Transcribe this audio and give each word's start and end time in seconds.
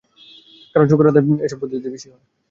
কারণ 0.75 0.85
শোকর 0.89 1.09
আদায় 1.09 1.25
এসব 1.45 1.57
পদ্ধতিতেই 1.61 1.91
হয়ে 1.91 2.23
থাকে। 2.23 2.27